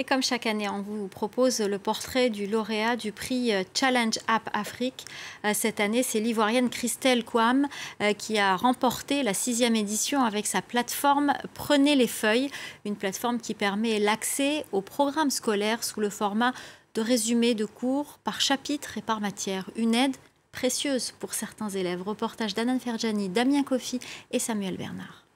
Et 0.00 0.04
comme 0.04 0.22
chaque 0.22 0.46
année, 0.46 0.66
on 0.66 0.80
vous 0.80 1.08
propose 1.08 1.60
le 1.60 1.78
portrait 1.78 2.30
du 2.30 2.46
lauréat 2.46 2.96
du 2.96 3.12
prix 3.12 3.52
euh, 3.52 3.64
Challenge 3.78 4.18
App 4.28 4.48
Afrique. 4.54 5.04
Euh, 5.44 5.50
cette 5.52 5.78
année, 5.78 6.02
c'est 6.02 6.20
l'ivoirienne 6.20 6.70
Christelle 6.70 7.22
Kouam 7.22 7.68
euh, 8.00 8.14
qui 8.14 8.38
a 8.38 8.56
remporté 8.56 9.22
la 9.22 9.34
sixième 9.34 9.76
édition 9.76 10.24
avec 10.24 10.46
sa 10.46 10.62
plateforme 10.62 11.34
Prenez 11.52 11.96
les 11.96 12.06
feuilles, 12.06 12.50
une 12.86 12.96
plateforme 12.96 13.40
qui 13.40 13.52
permet 13.52 13.98
l'accès 13.98 14.64
aux 14.72 14.80
programmes 14.80 15.28
scolaires 15.28 15.84
sous 15.84 16.00
le 16.00 16.08
format 16.08 16.54
de 16.94 17.02
résumé 17.02 17.54
de 17.54 17.66
cours 17.66 18.20
par 18.24 18.40
chapitre 18.40 18.96
et 18.96 19.02
par 19.02 19.20
matière. 19.20 19.68
Une 19.76 19.94
aide 19.94 20.16
précieuse 20.50 21.12
pour 21.20 21.34
certains 21.34 21.68
élèves. 21.68 22.00
Reportage 22.00 22.54
d'Anan 22.54 22.80
Ferjani, 22.80 23.28
Damien 23.28 23.64
Kofi 23.64 24.00
et 24.30 24.38
Samuel 24.38 24.78
Bernard. 24.78 25.26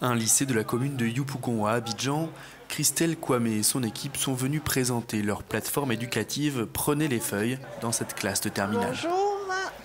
Un 0.00 0.16
lycée 0.16 0.46
de 0.46 0.54
la 0.54 0.64
commune 0.64 0.96
de 0.96 1.06
Youpougon 1.06 1.64
à 1.64 1.74
Abidjan 1.74 2.28
Christelle 2.72 3.18
Kwame 3.18 3.48
et 3.48 3.62
son 3.62 3.82
équipe 3.82 4.16
sont 4.16 4.32
venus 4.32 4.62
présenter 4.64 5.20
leur 5.20 5.42
plateforme 5.42 5.92
éducative 5.92 6.66
Prenez 6.72 7.06
les 7.06 7.20
feuilles 7.20 7.58
dans 7.82 7.92
cette 7.92 8.14
classe 8.14 8.40
de 8.40 8.48
terminale. 8.48 8.96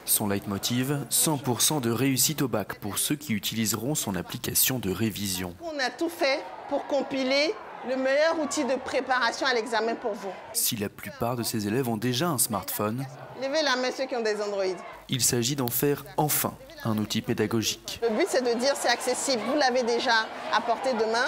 Son 0.05 0.29
leitmotiv, 0.29 1.05
100% 1.11 1.81
de 1.81 1.91
réussite 1.91 2.41
au 2.43 2.47
bac 2.47 2.79
pour 2.79 2.97
ceux 2.97 3.17
qui 3.17 3.33
utiliseront 3.33 3.93
son 3.93 4.15
application 4.15 4.79
de 4.79 4.89
révision. 4.89 5.53
On 5.61 5.77
a 5.79 5.89
tout 5.89 6.07
fait 6.07 6.39
pour 6.69 6.87
compiler 6.87 7.53
le 7.89 7.97
meilleur 7.97 8.39
outil 8.41 8.63
de 8.63 8.75
préparation 8.75 9.45
à 9.45 9.53
l'examen 9.53 9.95
pour 9.95 10.13
vous. 10.13 10.31
Si 10.53 10.77
la 10.77 10.87
plupart 10.87 11.35
de 11.35 11.43
ces 11.43 11.67
élèves 11.67 11.89
ont 11.89 11.97
déjà 11.97 12.29
un 12.29 12.37
smartphone, 12.37 13.05
levez 13.41 13.63
la 13.63 13.75
main 13.75 13.91
ceux 13.91 14.05
qui 14.05 14.15
ont 14.15 14.23
des 14.23 14.41
Android. 14.41 14.63
Il 15.09 15.21
s'agit 15.21 15.57
d'en 15.57 15.67
faire 15.67 16.05
enfin 16.15 16.53
un 16.85 16.97
outil 16.97 17.21
pédagogique. 17.21 17.99
Le 18.01 18.15
but 18.15 18.27
c'est 18.29 18.43
de 18.43 18.57
dire 18.57 18.75
c'est 18.79 18.87
accessible, 18.87 19.43
vous 19.45 19.57
l'avez 19.57 19.83
déjà 19.83 20.25
à 20.53 20.61
portée 20.61 20.93
de 20.93 21.03
main, 21.11 21.25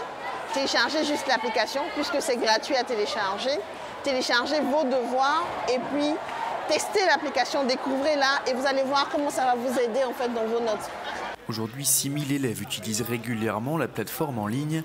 téléchargez 0.53 1.03
juste 1.05 1.27
l'application 1.27 1.81
puisque 1.95 2.21
c'est 2.21 2.37
gratuit 2.37 2.75
à 2.75 2.83
télécharger. 2.83 3.57
Téléchargez 4.03 4.59
vos 4.61 4.83
devoirs 4.83 5.45
et 5.71 5.79
puis 5.91 6.13
testez 6.67 7.05
l'application, 7.05 7.65
découvrez-la 7.65 8.49
et 8.49 8.53
vous 8.53 8.65
allez 8.65 8.83
voir 8.83 9.09
comment 9.11 9.29
ça 9.29 9.45
va 9.45 9.55
vous 9.55 9.79
aider 9.79 10.03
en 10.03 10.13
fait 10.13 10.29
dans 10.29 10.45
vos 10.45 10.59
notes. 10.59 10.89
Aujourd'hui, 11.47 11.85
6000 11.85 12.31
élèves 12.31 12.61
utilisent 12.61 13.01
régulièrement 13.01 13.77
la 13.77 13.87
plateforme 13.87 14.37
en 14.39 14.47
ligne. 14.47 14.83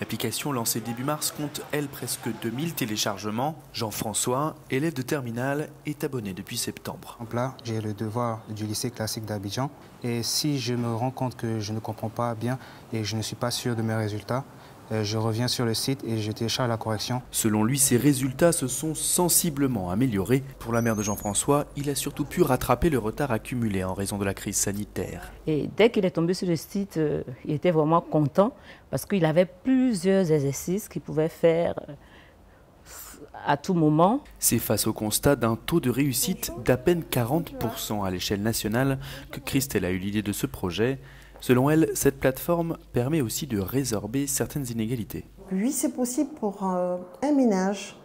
L'application 0.00 0.52
lancée 0.52 0.80
début 0.80 1.04
mars 1.04 1.30
compte, 1.30 1.62
elle, 1.72 1.88
presque 1.88 2.28
2000 2.42 2.74
téléchargements. 2.74 3.54
Jean-François, 3.72 4.54
élève 4.70 4.92
de 4.92 5.00
terminale, 5.00 5.70
est 5.86 6.04
abonné 6.04 6.34
depuis 6.34 6.58
septembre. 6.58 7.16
Là, 7.32 7.54
j'ai 7.64 7.80
le 7.80 7.94
devoir 7.94 8.40
du 8.50 8.66
lycée 8.66 8.90
classique 8.90 9.24
d'Abidjan. 9.24 9.70
Et 10.04 10.22
si 10.22 10.58
je 10.58 10.74
me 10.74 10.94
rends 10.94 11.10
compte 11.10 11.36
que 11.36 11.60
je 11.60 11.72
ne 11.72 11.80
comprends 11.80 12.10
pas 12.10 12.34
bien 12.34 12.58
et 12.92 13.04
je 13.04 13.16
ne 13.16 13.22
suis 13.22 13.36
pas 13.36 13.50
sûr 13.50 13.74
de 13.74 13.80
mes 13.80 13.94
résultats, 13.94 14.44
je 14.90 15.18
reviens 15.18 15.48
sur 15.48 15.64
le 15.64 15.74
site 15.74 16.04
et 16.04 16.18
je 16.18 16.32
télécharge 16.32 16.68
la 16.68 16.76
correction. 16.76 17.22
Selon 17.30 17.64
lui, 17.64 17.78
ses 17.78 17.96
résultats 17.96 18.52
se 18.52 18.66
sont 18.66 18.94
sensiblement 18.94 19.90
améliorés. 19.90 20.42
Pour 20.58 20.72
la 20.72 20.82
mère 20.82 20.96
de 20.96 21.02
Jean-François, 21.02 21.66
il 21.76 21.90
a 21.90 21.94
surtout 21.94 22.24
pu 22.24 22.42
rattraper 22.42 22.90
le 22.90 22.98
retard 22.98 23.30
accumulé 23.30 23.84
en 23.84 23.94
raison 23.94 24.18
de 24.18 24.24
la 24.24 24.34
crise 24.34 24.56
sanitaire. 24.56 25.32
Et 25.46 25.68
dès 25.76 25.90
qu'il 25.90 26.04
est 26.04 26.10
tombé 26.10 26.34
sur 26.34 26.48
le 26.48 26.56
site, 26.56 26.96
euh, 26.96 27.22
il 27.44 27.54
était 27.54 27.70
vraiment 27.70 28.00
content 28.00 28.54
parce 28.90 29.06
qu'il 29.06 29.24
avait 29.24 29.46
plusieurs 29.46 30.30
exercices 30.30 30.88
qu'il 30.88 31.02
pouvait 31.02 31.28
faire 31.28 31.74
euh, 31.88 31.92
à 33.46 33.56
tout 33.56 33.74
moment. 33.74 34.22
C'est 34.38 34.58
face 34.58 34.86
au 34.86 34.92
constat 34.92 35.36
d'un 35.36 35.56
taux 35.56 35.80
de 35.80 35.90
réussite 35.90 36.52
d'à 36.64 36.76
peine 36.76 37.02
40% 37.02 38.04
à 38.04 38.10
l'échelle 38.10 38.42
nationale 38.42 38.98
que 39.30 39.40
Christelle 39.40 39.84
a 39.84 39.90
eu 39.90 39.98
l'idée 39.98 40.22
de 40.22 40.32
ce 40.32 40.46
projet. 40.46 40.98
Selon 41.46 41.70
elle, 41.70 41.88
cette 41.94 42.18
plateforme 42.18 42.76
permet 42.92 43.20
aussi 43.20 43.46
de 43.46 43.60
résorber 43.60 44.26
certaines 44.26 44.66
inégalités. 44.66 45.24
Oui, 45.52 45.70
c'est 45.70 45.94
possible 45.94 46.30
pour 46.40 46.68
euh, 46.68 46.96
un 47.22 47.30
ménage 47.30 47.96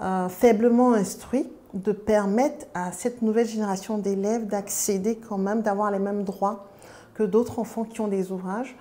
euh, 0.00 0.28
faiblement 0.28 0.92
instruit 0.92 1.48
de 1.74 1.90
permettre 1.90 2.66
à 2.74 2.92
cette 2.92 3.22
nouvelle 3.22 3.48
génération 3.48 3.98
d'élèves 3.98 4.46
d'accéder 4.46 5.16
quand 5.16 5.36
même, 5.36 5.62
d'avoir 5.62 5.90
les 5.90 5.98
mêmes 5.98 6.22
droits 6.22 6.68
que 7.14 7.24
d'autres 7.24 7.58
enfants 7.58 7.82
qui 7.82 8.00
ont 8.00 8.06
des 8.06 8.30
ouvrages, 8.30 8.76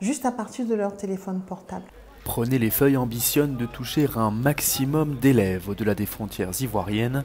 juste 0.00 0.26
à 0.26 0.30
partir 0.30 0.64
de 0.64 0.74
leur 0.76 0.96
téléphone 0.96 1.40
portable. 1.40 1.86
Prenez 2.22 2.60
les 2.60 2.70
feuilles 2.70 2.96
ambitionne 2.96 3.56
de 3.56 3.66
toucher 3.66 4.06
un 4.14 4.30
maximum 4.30 5.16
d'élèves 5.16 5.68
au-delà 5.68 5.96
des 5.96 6.06
frontières 6.06 6.52
ivoiriennes. 6.60 7.24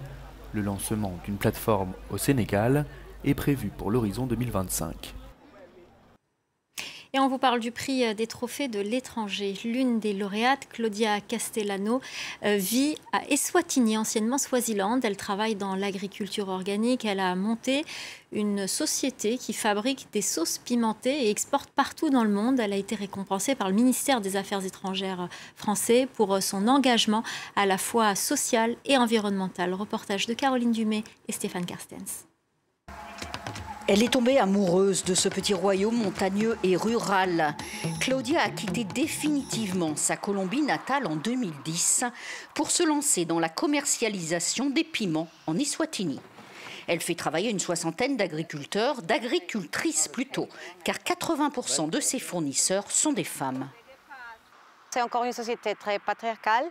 Le 0.56 0.64
lancement 0.64 1.14
d'une 1.24 1.38
plateforme 1.38 1.92
au 2.10 2.18
Sénégal 2.18 2.88
est 3.24 3.36
prévu 3.36 3.70
pour 3.70 3.92
l'horizon 3.92 4.26
2025. 4.26 5.14
Et 7.16 7.20
on 7.20 7.30
vous 7.30 7.38
parle 7.38 7.62
du 7.62 7.72
prix 7.72 8.04
euh, 8.04 8.14
des 8.14 8.28
trophées 8.28 8.68
de 8.68 8.82
l'étranger. 8.82 9.54
L'une 9.64 10.02
des 10.02 10.12
lauréates, 10.12 10.68
Claudia 10.68 11.22
Castellano, 11.22 12.02
euh, 12.44 12.58
vit 12.58 12.98
à 13.14 13.26
Eswatini, 13.30 13.98
anciennement 13.98 14.38
Swaziland. 14.38 15.00
Elle 15.02 15.16
travaille 15.16 15.56
dans 15.56 15.76
l'agriculture 15.76 16.50
organique. 16.50 17.06
Elle 17.06 17.22
a 17.22 17.34
monté 17.36 17.86
une 18.34 18.68
société 18.68 19.38
qui 19.38 19.54
fabrique 19.54 20.08
des 20.12 20.22
sauces 20.22 20.58
pimentées 20.58 21.28
et 21.28 21.30
exporte 21.30 21.70
partout 21.70 22.10
dans 22.10 22.26
le 22.26 22.32
monde. 22.32 22.60
Elle 22.60 22.74
a 22.74 22.78
été 22.78 22.96
récompensée 22.96 23.56
par 23.56 23.70
le 23.70 23.76
ministère 23.76 24.20
des 24.20 24.36
Affaires 24.36 24.66
étrangères 24.66 25.30
français 25.56 26.10
pour 26.16 26.34
euh, 26.34 26.42
son 26.42 26.68
engagement 26.68 27.24
à 27.56 27.66
la 27.66 27.78
fois 27.78 28.14
social 28.16 28.76
et 28.84 28.98
environnemental. 28.98 29.74
Reportage 29.74 30.26
de 30.26 30.34
Caroline 30.34 30.74
Dumay 30.74 31.06
et 31.30 31.32
Stéphane 31.32 31.66
Carstens. 31.66 32.26
Elle 33.88 34.02
est 34.02 34.14
tombée 34.14 34.40
amoureuse 34.40 35.04
de 35.04 35.14
ce 35.14 35.30
petit 35.30 35.54
royaume 35.54 35.96
montagneux 35.96 36.58
et 36.64 36.76
rural. 36.76 37.56
Claudia 38.00 38.42
a 38.42 38.50
quitté 38.50 38.84
définitivement 38.84 39.96
sa 39.96 40.18
Colombie 40.18 40.64
natale 40.64 41.06
en 41.06 41.16
2010 41.16 42.04
pour 42.56 42.72
se 42.72 42.82
lancer 42.82 43.26
dans 43.26 43.40
la 43.40 43.48
commercialisation 43.48 44.72
des 44.72 44.84
piments 44.84 45.30
en 45.46 45.56
Iswatini. 45.56 46.20
Elle 46.88 47.00
fait 47.00 47.14
travailler 47.14 47.52
une 47.52 47.60
soixantaine 47.60 48.18
d'agriculteurs, 48.18 49.04
d'agricultrices 49.04 50.08
plutôt, 50.08 50.50
car 50.84 50.96
80% 50.96 51.92
de 51.92 52.00
ses 52.00 52.20
fournisseurs 52.20 52.90
sont 52.90 53.14
des 53.14 53.24
femmes. 53.24 53.70
C'est 54.90 55.04
encore 55.04 55.26
une 55.26 55.32
société 55.32 55.76
très 55.76 56.00
patriarcale, 56.00 56.66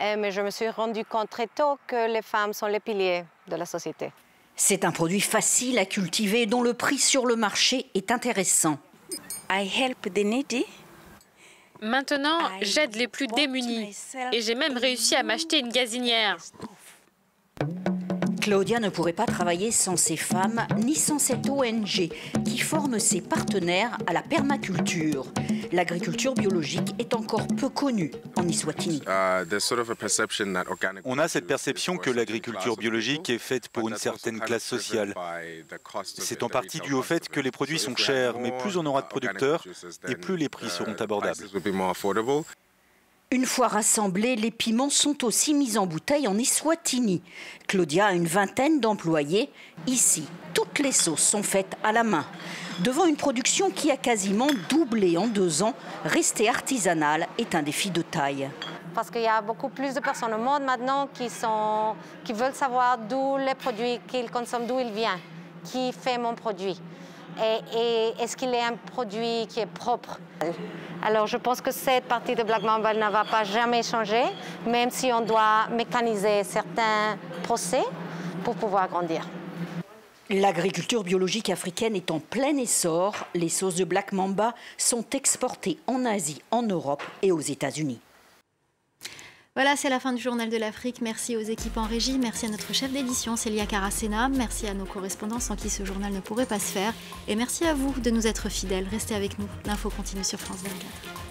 euh, 0.00 0.14
mais 0.16 0.30
je 0.30 0.40
me 0.40 0.50
suis 0.50 0.68
rendu 0.68 1.04
compte 1.04 1.28
très 1.28 1.48
tôt 1.48 1.76
que 1.88 2.08
les 2.12 2.22
femmes 2.22 2.52
sont 2.52 2.66
les 2.66 2.80
piliers 2.80 3.24
de 3.48 3.56
la 3.56 3.66
société. 3.66 4.12
C'est 4.64 4.84
un 4.84 4.92
produit 4.92 5.20
facile 5.20 5.76
à 5.80 5.84
cultiver 5.84 6.46
dont 6.46 6.62
le 6.62 6.72
prix 6.72 6.98
sur 6.98 7.26
le 7.26 7.34
marché 7.34 7.86
est 7.94 8.12
intéressant. 8.12 8.78
I 9.50 9.66
help 9.66 10.14
the 10.14 10.24
needy. 10.24 10.64
Maintenant, 11.80 12.38
j'aide 12.60 12.94
les 12.94 13.08
plus 13.08 13.26
démunis 13.26 13.92
et 14.30 14.40
j'ai 14.40 14.54
même 14.54 14.78
réussi 14.78 15.16
à 15.16 15.24
m'acheter 15.24 15.58
une 15.58 15.70
gazinière. 15.70 16.36
Claudia 18.42 18.80
ne 18.80 18.88
pourrait 18.88 19.12
pas 19.12 19.24
travailler 19.24 19.70
sans 19.70 19.96
ces 19.96 20.16
femmes 20.16 20.66
ni 20.78 20.96
sans 20.96 21.20
cette 21.20 21.48
ONG 21.48 22.10
qui 22.44 22.58
forme 22.58 22.98
ses 22.98 23.20
partenaires 23.20 23.96
à 24.08 24.12
la 24.12 24.20
permaculture. 24.20 25.26
L'agriculture 25.70 26.34
biologique 26.34 26.92
est 26.98 27.14
encore 27.14 27.46
peu 27.46 27.68
connue 27.68 28.10
en 28.36 28.48
Iswatini. 28.48 29.00
On 31.04 31.18
a 31.18 31.28
cette 31.28 31.46
perception 31.46 31.96
que 31.98 32.10
l'agriculture 32.10 32.76
biologique 32.76 33.30
est 33.30 33.38
faite 33.38 33.68
pour 33.68 33.88
une 33.88 33.96
certaine 33.96 34.40
classe 34.40 34.64
sociale. 34.64 35.14
C'est 36.02 36.42
en 36.42 36.48
partie 36.48 36.80
dû 36.80 36.94
au 36.94 37.02
fait 37.02 37.28
que 37.28 37.38
les 37.38 37.52
produits 37.52 37.78
sont 37.78 37.94
chers, 37.94 38.40
mais 38.40 38.52
plus 38.58 38.76
on 38.76 38.84
aura 38.86 39.02
de 39.02 39.06
producteurs 39.06 39.64
et 40.08 40.16
plus 40.16 40.36
les 40.36 40.48
prix 40.48 40.68
seront 40.68 40.96
abordables. 40.98 41.44
Une 43.32 43.46
fois 43.46 43.68
rassemblés, 43.68 44.36
les 44.36 44.50
piments 44.50 44.90
sont 44.90 45.24
aussi 45.24 45.54
mis 45.54 45.78
en 45.78 45.86
bouteille 45.86 46.28
en 46.28 46.36
Iswatini. 46.36 47.22
Claudia 47.66 48.08
a 48.08 48.12
une 48.12 48.26
vingtaine 48.26 48.78
d'employés. 48.78 49.48
Ici, 49.86 50.28
toutes 50.52 50.80
les 50.80 50.92
sauces 50.92 51.22
sont 51.22 51.42
faites 51.42 51.74
à 51.82 51.92
la 51.92 52.04
main. 52.04 52.26
Devant 52.80 53.06
une 53.06 53.16
production 53.16 53.70
qui 53.70 53.90
a 53.90 53.96
quasiment 53.96 54.48
doublé 54.68 55.16
en 55.16 55.28
deux 55.28 55.62
ans, 55.62 55.72
rester 56.04 56.46
artisanale 56.46 57.26
est 57.38 57.54
un 57.54 57.62
défi 57.62 57.90
de 57.90 58.02
taille. 58.02 58.50
Parce 58.94 59.10
qu'il 59.10 59.22
y 59.22 59.26
a 59.26 59.40
beaucoup 59.40 59.70
plus 59.70 59.94
de 59.94 60.00
personnes 60.00 60.34
au 60.34 60.38
monde 60.38 60.64
maintenant 60.64 61.08
qui, 61.14 61.30
sont, 61.30 61.94
qui 62.24 62.34
veulent 62.34 62.52
savoir 62.52 62.98
d'où 62.98 63.38
les 63.38 63.54
produits 63.54 63.98
qu'ils 64.08 64.30
consomment, 64.30 64.66
d'où 64.66 64.78
ils 64.78 64.92
viennent, 64.92 65.20
qui 65.64 65.90
fait 65.94 66.18
mon 66.18 66.34
produit. 66.34 66.78
Et, 67.40 68.22
est-ce 68.22 68.36
qu'il 68.36 68.54
est 68.54 68.62
un 68.62 68.74
produit 68.74 69.46
qui 69.48 69.60
est 69.60 69.66
propre? 69.66 70.18
Alors 71.02 71.26
je 71.26 71.36
pense 71.36 71.60
que 71.60 71.72
cette 71.72 72.04
partie 72.04 72.34
de 72.34 72.42
Black 72.42 72.62
Mamba 72.62 72.94
ne 72.94 73.10
va 73.10 73.24
pas 73.24 73.44
jamais 73.44 73.82
changer, 73.82 74.22
même 74.66 74.90
si 74.90 75.12
on 75.12 75.20
doit 75.20 75.66
mécaniser 75.70 76.44
certains 76.44 77.16
procès 77.42 77.82
pour 78.44 78.54
pouvoir 78.54 78.88
grandir. 78.88 79.26
L'agriculture 80.30 81.02
biologique 81.02 81.50
africaine 81.50 81.96
est 81.96 82.10
en 82.10 82.18
plein 82.18 82.56
essor. 82.56 83.14
Les 83.34 83.48
sauces 83.48 83.74
de 83.74 83.84
Black 83.84 84.12
Mamba 84.12 84.54
sont 84.78 85.04
exportées 85.12 85.78
en 85.86 86.04
Asie, 86.04 86.40
en 86.50 86.62
Europe 86.62 87.02
et 87.20 87.32
aux 87.32 87.40
États-Unis. 87.40 88.00
Voilà, 89.54 89.76
c'est 89.76 89.90
la 89.90 90.00
fin 90.00 90.14
du 90.14 90.22
Journal 90.22 90.48
de 90.48 90.56
l'Afrique. 90.56 91.02
Merci 91.02 91.36
aux 91.36 91.42
équipes 91.42 91.76
en 91.76 91.84
régie. 91.84 92.18
Merci 92.18 92.46
à 92.46 92.48
notre 92.48 92.72
chef 92.72 92.90
d'édition, 92.90 93.36
Célia 93.36 93.66
Caracena. 93.66 94.30
Merci 94.30 94.66
à 94.66 94.72
nos 94.72 94.86
correspondants 94.86 95.40
sans 95.40 95.56
qui 95.56 95.68
ce 95.68 95.84
journal 95.84 96.10
ne 96.10 96.20
pourrait 96.20 96.46
pas 96.46 96.58
se 96.58 96.72
faire. 96.72 96.94
Et 97.28 97.36
merci 97.36 97.66
à 97.66 97.74
vous 97.74 97.92
de 98.00 98.10
nous 98.10 98.26
être 98.26 98.48
fidèles. 98.48 98.88
Restez 98.90 99.14
avec 99.14 99.38
nous. 99.38 99.48
L'info 99.66 99.90
continue 99.90 100.24
sur 100.24 100.40
France 100.40 100.62
24. 100.62 101.21